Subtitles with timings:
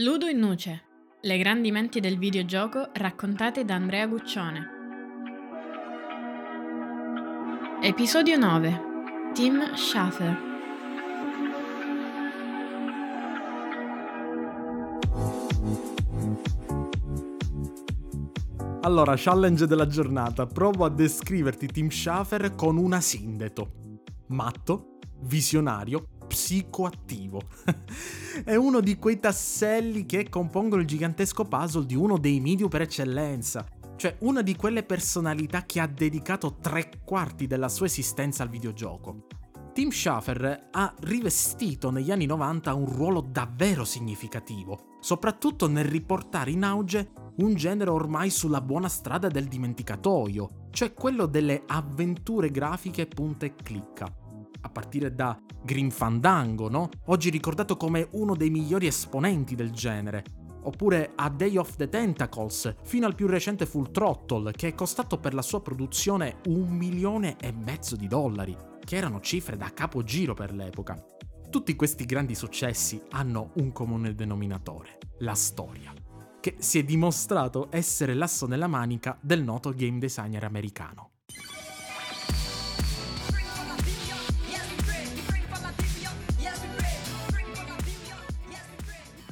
[0.00, 0.82] Ludo in Nuce.
[1.22, 4.68] Le grandi menti del videogioco raccontate da Andrea Guccione.
[7.82, 8.80] Episodio 9.
[9.34, 10.38] Tim Schafer.
[18.82, 20.46] Allora, challenge della giornata.
[20.46, 23.72] Provo a descriverti Tim Schafer con un asindeto.
[24.28, 27.40] Matto, visionario, psicoattivo.
[28.44, 32.82] È uno di quei tasselli che compongono il gigantesco puzzle di uno dei media per
[32.82, 33.66] eccellenza.
[33.96, 39.26] Cioè, una di quelle personalità che ha dedicato tre quarti della sua esistenza al videogioco.
[39.72, 46.64] Tim Schafer ha rivestito negli anni 90 un ruolo davvero significativo, soprattutto nel riportare in
[46.64, 53.46] auge un genere ormai sulla buona strada del dimenticatoio, cioè quello delle avventure grafiche punta
[53.46, 54.12] e clicca.
[54.78, 56.88] Partire da Grim Fandango, no?
[57.06, 60.22] Oggi ricordato come uno dei migliori esponenti del genere.
[60.62, 65.18] Oppure A Day of the Tentacles, fino al più recente Full Throttle, che è costato
[65.18, 70.34] per la sua produzione un milione e mezzo di dollari, che erano cifre da capogiro
[70.34, 70.96] per l'epoca.
[71.50, 75.92] Tutti questi grandi successi hanno un comune denominatore, la storia
[76.40, 81.17] che si è dimostrato essere l'asso nella manica del noto game designer americano.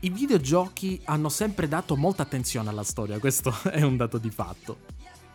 [0.00, 4.78] I videogiochi hanno sempre dato molta attenzione alla storia, questo è un dato di fatto.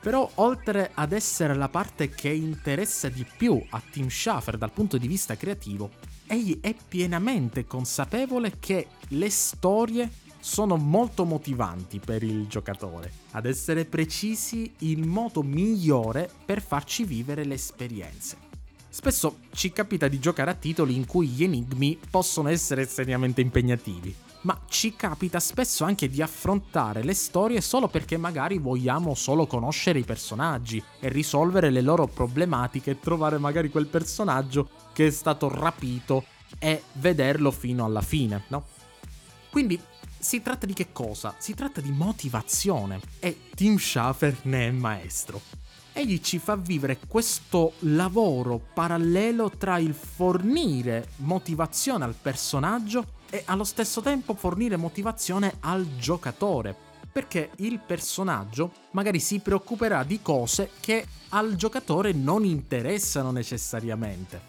[0.00, 4.98] Però oltre ad essere la parte che interessa di più a Tim Schafer dal punto
[4.98, 5.90] di vista creativo,
[6.28, 13.10] egli è pienamente consapevole che le storie sono molto motivanti per il giocatore.
[13.32, 18.36] Ad essere precisi, il modo migliore per farci vivere le esperienze.
[18.88, 24.14] Spesso ci capita di giocare a titoli in cui gli enigmi possono essere seriamente impegnativi,
[24.42, 29.98] ma ci capita spesso anche di affrontare le storie solo perché magari vogliamo solo conoscere
[29.98, 35.48] i personaggi e risolvere le loro problematiche e trovare magari quel personaggio che è stato
[35.48, 36.24] rapito
[36.58, 38.64] e vederlo fino alla fine, no?
[39.50, 39.80] Quindi
[40.18, 41.34] si tratta di che cosa?
[41.38, 45.61] Si tratta di motivazione e Tim Schafer ne è maestro.
[45.94, 53.64] Egli ci fa vivere questo lavoro parallelo tra il fornire motivazione al personaggio e allo
[53.64, 56.74] stesso tempo fornire motivazione al giocatore.
[57.12, 64.40] Perché il personaggio magari si preoccuperà di cose che al giocatore non interessano necessariamente.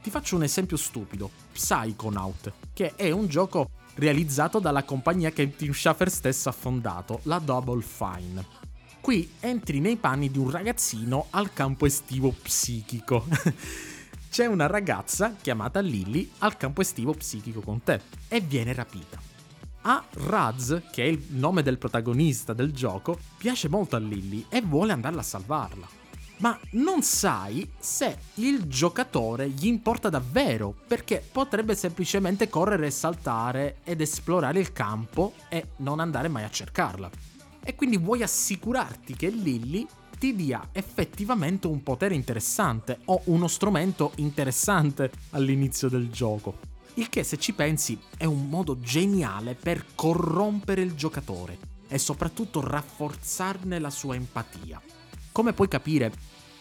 [0.00, 5.72] Ti faccio un esempio stupido, Psychonaut, che è un gioco realizzato dalla compagnia che Tim
[5.72, 8.61] Schafer stesso ha fondato, la Double Fine.
[9.02, 13.26] Qui entri nei panni di un ragazzino al campo estivo psichico.
[14.30, 19.20] C'è una ragazza chiamata Lily al campo estivo psichico con te e viene rapita.
[19.80, 24.60] A Raz, che è il nome del protagonista del gioco, piace molto a Lily e
[24.60, 26.00] vuole andarla a salvarla
[26.42, 33.76] ma non sai se il giocatore gli importa davvero, perché potrebbe semplicemente correre e saltare
[33.84, 37.10] ed esplorare il campo e non andare mai a cercarla.
[37.64, 39.86] E quindi vuoi assicurarti che Lily
[40.18, 46.58] ti dia effettivamente un potere interessante o uno strumento interessante all'inizio del gioco.
[46.94, 51.58] Il che se ci pensi è un modo geniale per corrompere il giocatore
[51.88, 54.80] e soprattutto rafforzarne la sua empatia.
[55.32, 56.12] Come puoi capire,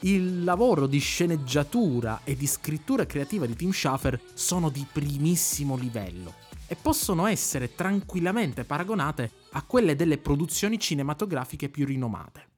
[0.01, 6.33] il lavoro di sceneggiatura e di scrittura creativa di Tim Schafer sono di primissimo livello
[6.65, 12.49] e possono essere tranquillamente paragonate a quelle delle produzioni cinematografiche più rinomate.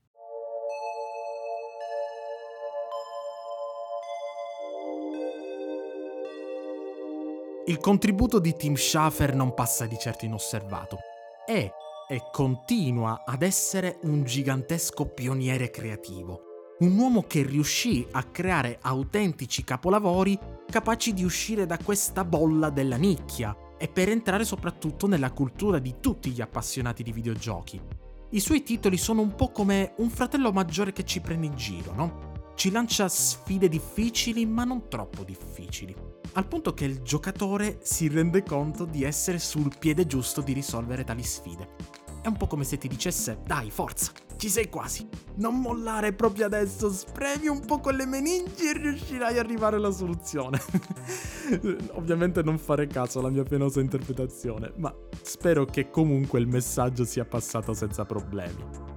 [7.65, 10.97] Il contributo di Tim Schafer non passa di certo inosservato.
[11.45, 11.71] È
[12.09, 19.63] e continua ad essere un gigantesco pioniere creativo un uomo che riuscì a creare autentici
[19.63, 20.37] capolavori
[20.69, 25.95] capaci di uscire da questa bolla della nicchia e per entrare soprattutto nella cultura di
[25.99, 27.81] tutti gli appassionati di videogiochi.
[28.29, 31.93] I suoi titoli sono un po' come un fratello maggiore che ci prende in giro,
[31.93, 32.53] no?
[32.55, 35.93] Ci lancia sfide difficili ma non troppo difficili,
[36.31, 41.03] al punto che il giocatore si rende conto di essere sul piede giusto di risolvere
[41.03, 41.75] tali sfide.
[42.21, 45.07] È un po' come se ti dicesse, dai, forza, ci sei quasi.
[45.35, 49.91] Non mollare proprio adesso, spremi un po' con le meningi e riuscirai a arrivare alla
[49.91, 50.59] soluzione.
[51.93, 57.25] Ovviamente non fare caso alla mia penosa interpretazione, ma spero che comunque il messaggio sia
[57.25, 58.91] passato senza problemi.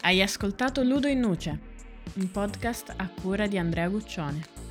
[0.00, 1.60] Hai ascoltato Ludo in Nuce,
[2.14, 4.67] un podcast a cura di Andrea Guccione.